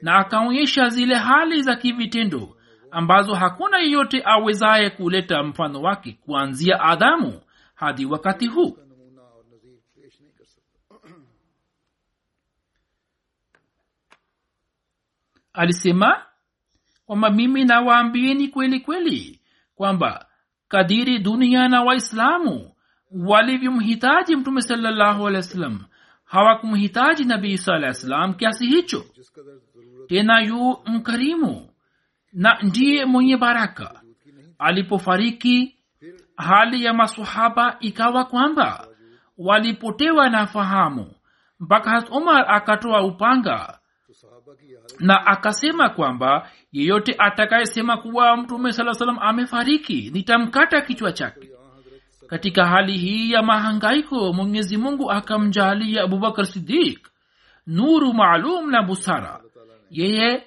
Na 0.03 0.15
akaonyesha 0.15 0.89
zile 0.89 1.15
hali 1.15 1.63
za 1.63 1.77
kivitendo 1.77 2.57
ambazo 2.91 3.35
hakuna 3.35 3.79
yeyote 3.79 4.23
awezaye 4.25 4.91
kuleta 4.91 5.43
mfano 5.43 5.83
wake 5.83 6.19
kuanzia 6.25 6.81
adamu 6.81 7.41
hadi 7.75 8.07
wakati 8.07 8.47
huu. 8.47 8.79
Alisema 15.53 16.23
kwamba 17.07 17.31
mimi 17.31 17.65
nawaambieni 17.65 18.49
kweli 18.49 18.81
kweli 18.81 19.41
kwamba 19.75 20.27
kadiri 20.69 21.19
dunia 21.19 21.69
na 21.69 21.83
waislamu 21.83 22.75
walivyomhitaji 23.11 24.37
mtume 24.37 24.61
salallahu 24.63 25.27
alehi 25.27 25.37
wa 25.37 25.43
sallam 25.43 25.85
hawakumhitaji 26.25 27.25
nabii 27.25 27.53
isa 27.53 27.75
alahi 27.75 27.95
salam 27.95 28.35
kiasi 28.35 28.67
hicho. 28.67 29.05
Tena 30.09 30.41
yu 30.41 30.77
mkarimu 30.87 31.69
na 32.33 32.59
ndiye 32.63 33.05
mwenye 33.05 33.37
baraka. 33.37 34.01
Alipofariki 34.59 35.77
hali 36.37 36.85
ya 36.85 36.95
masahaba 36.95 37.77
ikawa 37.81 38.25
kwamba 38.25 38.89
walipotewa 39.39 40.29
na 40.31 40.47
fahamu 40.47 41.13
mpaka 41.61 41.91
hat 41.91 42.11
umar 42.11 42.45
akatoa 42.49 43.03
upanga 43.03 43.79
na 45.01 45.27
akasema 45.27 45.89
kwamba 45.89 46.49
yeyote 46.73 47.15
atakayesema 47.19 47.97
kuwa 47.97 48.37
mtume 48.37 48.73
saa 48.73 48.95
salam 48.95 49.19
amefariki 49.21 50.11
nitamkata 50.15 50.81
kichwa 50.81 51.13
chake 51.13 51.44
katika 52.27 52.67
hali 52.67 52.99
hii 52.99 53.33
ya 53.33 53.43
mahangaiko 53.43 54.33
mwenyezi 54.33 54.77
mungu 54.77 55.11
akamjalia 55.11 56.03
abubakar 56.03 56.47
sidik 56.47 57.09
nuru 57.67 58.13
maalum 58.13 58.71
na 58.71 58.83
busara. 58.83 59.41
Yeye 59.91 60.43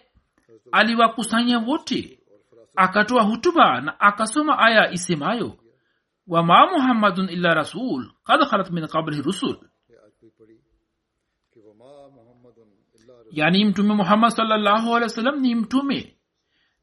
aliwakusanya 0.72 1.60
wote 1.60 2.20
akatoa 2.76 3.24
hutuba 3.24 3.82
na 3.82 4.00
akasoma 4.00 4.60
aya 4.60 4.92
isemayo 4.92 5.58
wama 6.28 6.68
muhammadun 6.72 7.30
illa 7.30 7.54
rasul 7.54 8.12
kad 8.24 8.40
khalat 8.50 8.72
min 8.72 8.88
qablihi 8.88 9.22
rusul. 9.22 9.58
Yani 13.32 13.66
mtume 13.66 13.94
muhammad 13.94 14.32
salllahu 14.32 15.10
sallam 15.10 15.40
ni 15.40 15.56
mtume 15.56 16.18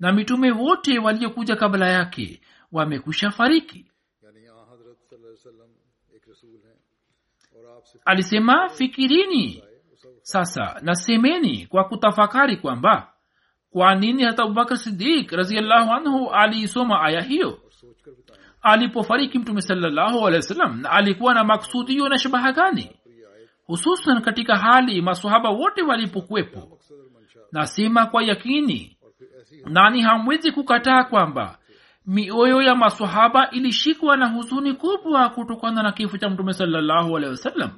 na 0.00 0.12
mitume 0.12 0.50
wote 0.50 0.98
waliokuja 0.98 1.57
kabla 1.57 1.88
yake 1.88 2.40
wamekwisha 2.72 3.30
fariki 3.30 3.90
alisema 8.05 8.68
fikirini 8.68 9.62
sasa 10.23 10.81
nasemeni 10.83 11.66
kwa 11.66 11.85
kutafakari 11.85 12.57
kwamba 12.57 13.12
kwa 13.70 13.94
nini 13.94 14.25
hata 14.25 14.42
abubakar 14.42 14.77
sidik 14.79 15.33
raziallahu 15.33 15.92
anhu 15.92 16.31
aliisoma 16.31 17.03
aya 17.03 17.20
hiyo? 17.23 17.59
Alipofariki 18.62 19.38
mtume 19.38 19.61
salllahu 19.62 20.27
alehi 20.27 20.37
wasallam 20.37 20.81
na 20.81 20.90
alikuwa 20.90 21.35
na 21.35 21.44
maksudio 21.44 22.09
na 22.09 22.18
shabaha 22.18 22.53
gani? 22.53 22.90
Hususan 23.66 24.23
katika 24.23 24.57
hali 24.57 25.03
masahaba 25.03 25.51
wote 25.51 25.83
walipokuwepo. 25.83 26.79
Nasema 27.53 28.07
kwa 28.07 28.23
yakini 28.23 28.99
nani 29.64 30.03
hamwezi 30.03 30.53
kukataa 30.53 31.05
kwamba 31.05 31.59
mioyo 32.06 32.62
ya 32.62 32.74
masahaba 32.74 33.50
ilishikwa 33.50 34.16
na 34.16 34.26
huzuni 34.26 34.72
kubwa 34.74 35.28
kutokana 35.28 35.82
na 35.82 35.92
kifo 35.92 36.18
cha 36.18 36.30
mtume 36.30 36.52
salllahu 36.52 37.16
alehi 37.16 37.30
wasallam 37.30 37.70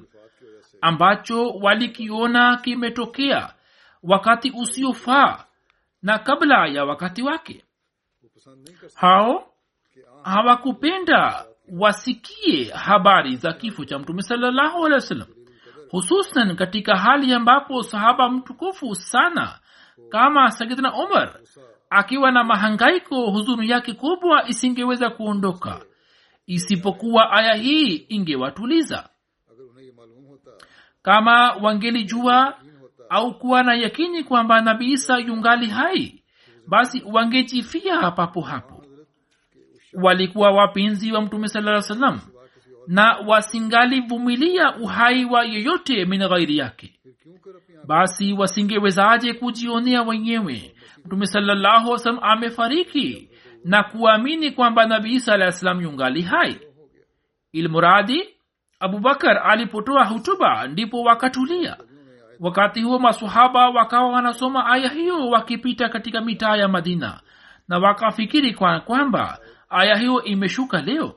ambacho 0.81 1.51
walikiona 1.51 2.57
kimetokea 2.57 3.55
wakati 4.03 4.51
usiofaa 4.51 5.45
na 6.03 6.19
kabla 6.19 6.67
ya 6.67 6.85
wakati 6.85 7.23
wake. 7.23 7.65
Hao 8.95 9.47
hawakupenda 10.23 11.45
wasikie 11.69 12.65
habari 12.73 13.37
za 13.37 13.53
kifo 13.53 13.85
cha 13.85 13.99
mtume 13.99 14.23
salllahu 14.23 14.79
alehi 14.87 14.95
wasallam 14.95 15.29
hususan 15.91 16.57
katika 16.57 16.97
hali 16.97 17.33
ambapo 17.35 17.83
sahaba 17.83 18.29
mtukufu 18.31 18.95
sana 18.95 19.59
kama 20.09 20.51
sayidna 20.51 20.95
umar 20.95 21.41
akiwa 21.91 22.31
na 22.31 22.45
mahangaiko 22.45 23.31
huzuni 23.31 23.71
yake 23.71 23.93
kubwa 23.93 24.49
isingeweza 24.49 25.11
kuondoka. 25.11 25.81
Isipokuwa 26.47 27.33
aya 27.33 27.55
hii 27.55 27.95
ingewatuliza. 28.09 29.09
Kama 31.03 31.53
wangelijua 31.53 32.55
au 33.09 33.39
kuwa 33.39 33.63
na 33.63 33.75
yakini 33.75 34.25
kwamba 34.25 34.61
nabii 34.61 34.93
isa 34.93 35.19
yungali 35.19 35.67
hai 35.67 36.23
basi 36.67 37.03
wangejifia 37.13 38.11
papo 38.11 38.41
hapo. 38.41 38.85
Walikuwa 39.93 40.51
wapinzi 40.51 41.13
wa 41.13 41.21
mtume 41.21 41.49
sala 41.49 41.83
salam 41.83 42.21
na 42.87 43.17
wasingalivumilia 43.27 44.77
uhai 44.77 45.25
wa 45.25 45.45
yeyote 45.45 46.05
min 46.05 46.29
ghairi 46.29 46.57
yake. 46.57 46.93
Basi 47.87 48.33
wasingewezaje 48.33 49.33
kujionea 49.35 50.03
wenyewe 50.03 50.75
mtume 51.07 51.27
salllahu 51.27 51.91
wasalam 51.91 52.19
amefariki 52.23 53.31
na 53.65 53.83
kuamini 53.83 54.51
kwamba 54.51 54.87
nabii 54.87 55.15
isa 55.15 55.35
alah 55.35 55.53
salam 55.53 55.81
yungali 55.81 56.23
hai. 56.23 56.61
Ilmuradi 57.53 58.29
abubakar 58.81 59.39
alipotoa 59.51 60.05
hutuba 60.05 60.67
ndipo 60.69 61.03
wakatulia. 61.03 61.77
Wakati 62.41 62.83
huo 62.83 62.99
masahaba 62.99 63.69
wakawa 63.71 64.09
wanasoma 64.09 64.67
aya 64.67 64.89
hiyo 64.89 65.29
wakipita 65.29 65.89
katika 65.89 66.21
mitaa 66.21 66.57
ya 66.57 66.69
madina 66.69 67.21
na 67.69 67.79
wakafikiri 67.79 68.55
kwa 68.55 68.81
kwamba 68.81 69.39
aya 69.69 69.97
hiyo 69.97 70.23
imeshuka 70.23 70.83
leo. 70.83 71.15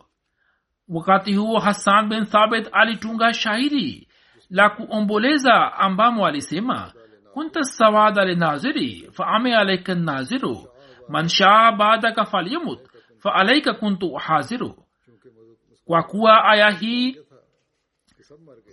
Wakati 0.90 1.36
huo 1.36 1.60
hasan 1.60 2.10
bin 2.10 2.26
thabit 2.26 2.70
alitunga 2.72 3.34
shairi 3.34 4.08
la 4.50 4.70
kuomboleza 4.70 5.74
ambamo 5.74 6.28
alisema 6.28 6.92
kunta 7.34 7.64
sawada 7.64 8.26
linaziri 8.26 9.10
faame 9.12 9.56
alaika 9.56 9.96
naziru 9.96 10.68
man 11.10 11.28
shaa 11.28 11.72
baadaka 11.72 12.26
falyamut 12.26 12.80
faalaika 13.18 13.74
kuntu 13.74 14.14
haziru 14.14 14.76
kwa 15.86 16.04
kuwa 16.04 16.46
aya 16.46 16.70
hii 16.70 17.18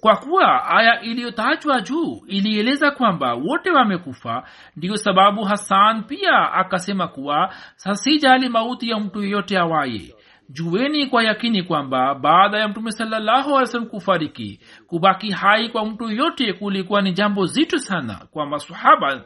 kwa 0.01 0.17
kuwa 0.17 0.65
aya 0.71 1.01
iliyotajwa 1.01 1.81
juu 1.81 2.23
ilieleza 2.27 2.91
kwamba 2.91 3.35
wote 3.35 3.71
wamekufa 3.71 4.49
ndiyo 4.77 4.97
sababu 4.97 5.45
hasan 5.45 6.05
pia 6.05 6.53
akasema 6.53 7.09
kuwa 7.09 7.55
sasijali 7.77 8.49
mauti 8.49 8.91
ya 8.91 9.01
mtu 9.01 9.23
yeyote 9.23 9.59
awaye 9.59 10.15
jueni 10.49 11.07
kwa 11.07 11.23
yakini 11.23 11.63
kwamba 11.63 12.15
baada 12.15 12.59
ya 12.59 12.69
mtume 12.69 12.93
salallahu 12.93 13.57
alih 13.57 13.69
salam 13.69 13.87
kufariki 13.89 14.61
kubaki 14.87 15.31
hai 15.31 15.69
kwa 15.69 15.87
mtu 15.87 16.09
yote 16.09 16.53
kulikuwa 16.53 17.03
ni 17.03 17.13
jambo 17.13 17.47
zito 17.47 17.79
sana 17.79 18.27
kwa 18.31 18.47
masahaba 18.47 19.25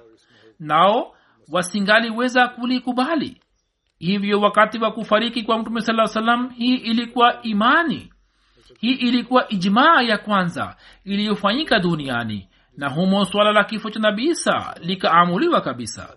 nao 0.61 1.15
wasingaliweza 1.53 2.49
kulikubali. 2.49 3.41
Hivyo 3.99 4.41
wakati 4.41 4.79
wa 4.79 4.93
kufariki 4.93 5.43
kwa 5.43 5.59
mtume 5.59 5.81
saa 5.81 6.07
salam 6.07 6.49
hii 6.51 6.75
ilikuwa 6.75 7.43
imani. 7.43 8.13
Hii 8.81 8.93
ilikuwa 8.93 9.49
ijmaa 9.49 10.03
ya 10.03 10.19
kwanza 10.19 10.77
iliyofanyika 11.05 11.79
duniani 11.79 12.49
na 12.77 12.89
humo 12.89 13.25
swala 13.25 13.53
la 13.53 13.65
kifo 13.65 13.91
cha 13.91 14.01
nabii 14.01 14.29
isa 14.29 14.75
likaamuliwa 14.83 15.61
kabisa 15.61 16.17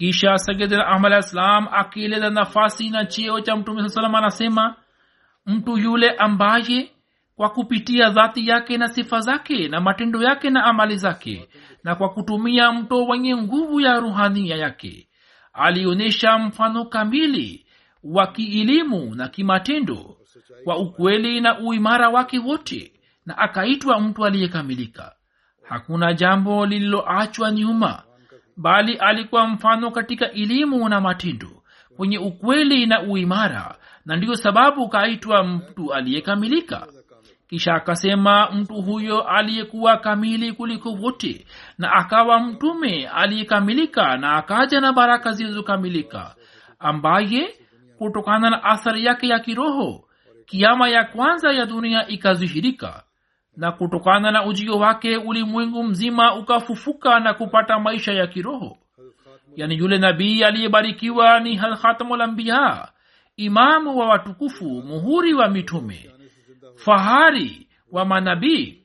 kisha 0.00 0.38
sayidina 0.38 0.86
ahmad 0.86 1.12
alah 1.12 1.22
salam 1.22 1.68
akieleza 1.72 2.30
nafasi 2.30 2.90
na 2.90 3.04
cheo 3.04 3.40
cha 3.40 3.56
mtume 3.56 3.82
saa 3.82 3.88
salam 3.88 4.14
anasema 4.14 4.76
mtu 5.46 5.78
yule 5.78 6.10
ambaye 6.10 6.90
kwa 7.36 7.50
kupitia 7.50 8.10
dhati 8.10 8.48
yake 8.48 8.76
na 8.78 8.88
sifa 8.88 9.20
zake 9.20 9.68
na 9.68 9.80
matendo 9.80 10.22
yake 10.22 10.50
na 10.50 10.64
amali 10.64 10.96
zake 10.96 11.48
na 11.84 11.94
kwa 11.94 12.08
kutumia 12.08 12.72
mto 12.72 13.04
wenye 13.06 13.36
nguvu 13.36 13.80
ya 13.80 14.00
ruhania 14.00 14.56
yake 14.56 15.08
alionyesha 15.52 16.38
mfano 16.38 16.84
kamili 16.84 17.66
wa 18.04 18.26
kielimu 18.26 19.14
na 19.14 19.28
kimatendo 19.28 20.16
kwa 20.64 20.78
ukweli 20.78 21.40
na 21.40 21.58
uimara 21.58 22.08
wake 22.08 22.38
wote 22.38 22.92
na 23.26 23.38
akaitwa 23.38 24.00
mtu 24.00 24.26
aliyekamilika. 24.26 25.12
Hakuna 25.62 26.12
jambo 26.12 26.66
lililoachwa 26.66 27.52
nyuma 27.52 28.02
bali 28.60 28.94
alikuwa 28.96 29.46
mfano 29.46 29.90
katika 29.90 30.32
elimu 30.32 30.88
na 30.88 31.00
matendo 31.00 31.48
kwenye 31.96 32.18
ukweli 32.18 32.86
na 32.86 33.02
uimara 33.02 33.74
na 34.06 34.16
ndiyo 34.16 34.34
sababu 34.36 34.88
kaitwa 34.88 35.44
mtu 35.44 35.94
aliyekamilika. 35.94 36.86
Kisha 37.48 37.74
akasema 37.74 38.50
mtu 38.50 38.74
huyo 38.74 39.22
aliyekuwa 39.22 39.96
kamili 39.96 40.52
kuliko 40.52 40.90
wote 40.92 41.46
na 41.78 41.92
akawa 41.92 42.40
mtume 42.40 43.08
aliyekamilika 43.08 44.16
na 44.16 44.36
akaja 44.36 44.80
na 44.80 44.92
baraka 44.92 45.32
zilizokamilika 45.32 46.34
ambaye 46.78 47.54
kutokana 47.98 48.50
na 48.50 48.64
athari 48.64 49.04
yake 49.04 49.28
ya 49.28 49.38
kiroho 49.38 50.04
kiama 50.46 50.88
ya 50.88 51.04
kwanza 51.04 51.52
ya 51.52 51.66
dunia 51.66 52.08
ikadhihirika 52.08 53.02
na 53.60 53.72
kutokana 53.72 54.30
na 54.30 54.46
ujio 54.46 54.78
wake 54.78 55.16
ulimwengu 55.16 55.84
mzima 55.84 56.34
ukafufuka 56.34 57.20
na 57.20 57.34
kupata 57.34 57.78
maisha 57.78 58.12
ya 58.12 58.26
kiroho. 58.26 58.78
Yani 59.56 59.78
yule 59.78 59.98
nabii 59.98 60.42
aliyebarikiwa 60.42 61.40
ni 61.40 61.56
khatamulambia 61.56 62.88
imamu 63.36 63.98
wa 63.98 64.06
watukufu 64.06 64.64
muhuri 64.64 65.34
wa 65.34 65.48
mitume. 65.48 66.10
Fahari 66.74 67.68
wa 67.92 68.04
manabii 68.04 68.82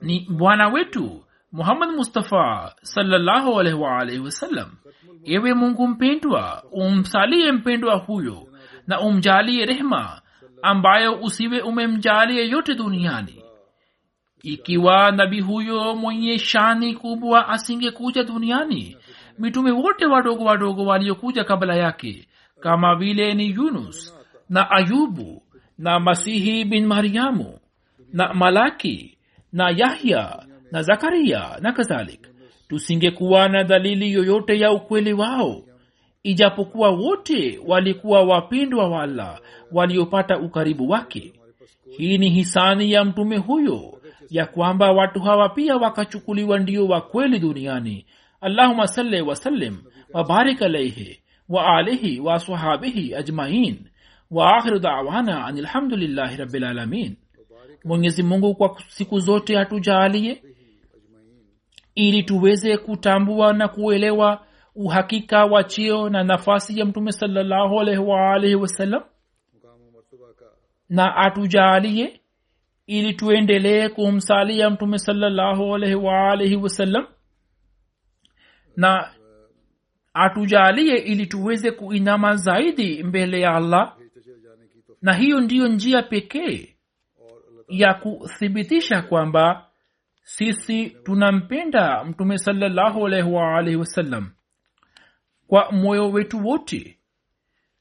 ni 0.00 0.26
bwana 0.30 0.68
wetu 0.68 1.24
muhammad 1.52 1.90
mustafa 1.90 2.74
salllahu 2.82 3.54
wasallam 4.24 4.70
ewe 5.24 5.54
mungu 5.54 5.88
mpendwa 5.88 6.62
umsalie 6.72 7.52
mpendwa 7.52 7.94
huyo 7.96 8.46
na 8.86 9.00
umjalie 9.00 9.66
rehma 9.66 10.22
ambayo 10.62 11.14
usiwe 11.20 11.60
umemjalie 11.60 12.48
yote 12.48 12.74
duniani 12.74 13.42
ikiwa 14.42 15.12
nabii 15.12 15.40
huyo 15.40 15.96
mwenye 15.96 16.38
shani 16.38 16.94
kubwa 16.94 17.48
asingekuja 17.48 18.24
duniani 18.24 18.96
mitume 19.38 19.70
wote 19.70 20.06
wadogo 20.06 20.44
wadogo 20.44 20.84
waliokuja 20.84 21.44
kabla 21.44 21.74
yake 21.76 22.28
kama 22.60 22.96
vile 22.96 23.34
ni 23.34 23.50
yunus 23.50 24.14
na 24.48 24.70
ayubu 24.70 25.42
na 25.78 26.00
masihi 26.00 26.64
bin 26.64 26.86
mariamu 26.86 27.58
na 28.12 28.34
malaki 28.34 29.18
na 29.52 29.70
yahya 29.70 30.46
na 30.72 30.82
zakaria 30.82 31.58
na 31.60 31.72
kadhalik 31.72 32.28
tusingekuwa 32.68 33.48
na 33.48 33.64
dalili 33.64 34.12
yoyote 34.12 34.58
ya 34.58 34.72
ukweli 34.72 35.12
wao 35.12 35.62
ijapokuwa 36.22 36.90
wote 36.90 37.60
walikuwa 37.66 38.22
wapendwa 38.22 38.88
wala 38.88 39.40
waliopata 39.72 40.38
ukaribu 40.38 40.90
wake. 40.90 41.32
Hii 41.96 42.18
ni 42.18 42.30
hisani 42.30 42.92
ya 42.92 43.04
mtume 43.04 43.36
huyo 43.36 43.91
ya 44.30 44.46
kwamba 44.46 44.92
watu 44.92 45.20
hawa 45.20 45.48
pia 45.48 45.76
wakachukuliwa 45.76 46.58
ndio 46.58 46.86
wa 46.86 47.00
kweli 47.00 47.38
duniani. 47.38 48.06
Allahuma 48.40 48.86
salli 48.86 49.20
wasallim 49.20 49.78
wabarik 50.12 50.62
alaihi 50.62 51.22
waalihi 51.48 52.22
alihi 52.62 53.14
ajmain. 53.14 53.88
Waakhiru 54.30 54.78
dawana 54.78 55.46
ani 55.46 55.60
lhamdulillahi 55.60 56.36
rabilalamin 56.36 57.16
mwenyezi 57.84 58.22
mungu 58.22 58.54
kwa 58.54 58.76
siku 58.88 59.20
zote 59.20 59.56
hatujaalie 59.56 60.42
ili 61.94 62.22
tuweze 62.22 62.76
kutambua 62.76 63.52
na 63.52 63.68
kuelewa 63.68 64.46
uhakika 64.74 65.44
wa 65.44 65.64
chio 65.64 66.08
na 66.08 66.24
nafasi 66.24 66.78
ya 66.78 66.84
mtume 66.84 67.12
salallahu 67.12 67.80
alaihi 67.80 68.00
waalihi 68.00 68.54
wasallam 68.54 69.02
na 70.88 71.16
atujaalie 71.16 72.20
ili 72.86 73.14
tuendelee 73.14 73.88
kumsalia 73.88 74.70
mtume 74.70 74.98
waalihi 75.94 76.56
wasallam. 76.56 77.06
Na 78.76 79.14
atujalie 80.14 80.96
ili 80.96 81.26
tuweze 81.26 81.70
kuinama 81.70 82.36
zaidi 82.36 83.02
mbele 83.02 83.40
ya 83.40 83.54
allah. 83.54 83.96
Na 85.02 85.12
hiyo 85.12 85.40
ndiyo 85.40 85.68
njia 85.68 86.02
pekee 86.02 86.76
ya 87.68 87.94
kuthibitisha 87.94 89.02
kwamba 89.02 89.66
sisi 90.22 90.90
tunampenda 90.90 92.04
mtume 92.04 92.38
waalihi 93.22 93.76
wasallam 93.76 94.30
kwa 95.46 95.72
moyo 95.72 96.10
wetu 96.10 96.46
wote. 96.46 96.98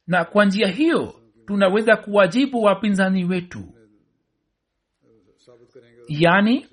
Na 0.08 0.26
kwa 0.26 0.46
njia 0.46 0.68
hiyo 0.68 1.16
tunaweza 1.46 1.96
kuwajibu 1.98 2.64
wapinzani 2.64 3.26
wetu 3.26 3.74
yaani 6.20 6.66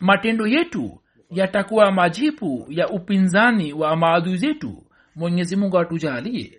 matendo 0.00 0.46
yetu 0.46 1.00
yatakuwa 1.30 1.92
majibu 1.92 2.66
ya 2.68 2.88
upinzani 2.88 3.72
wa 3.72 3.96
maadui 3.96 4.36
zetu. 4.36 4.82
Mwenyezi 5.14 5.56
mungu 5.56 5.78
atujalie 5.78 6.58